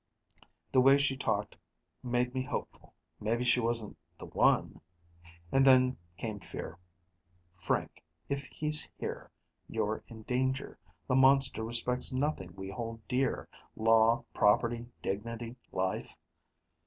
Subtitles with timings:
[0.71, 1.57] The way she talked
[2.01, 2.95] made me hopeful.
[3.19, 4.81] Maybe she wasn't the one...
[5.51, 6.79] and then came fear.
[7.59, 9.29] Frank, if he's here,
[9.69, 10.79] you're in danger.
[11.07, 16.17] The monster respects nothing we hold dear law, property, dignity, life.